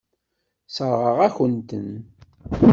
[0.67, 1.89] Sseṛɣeɣ-akent-ten.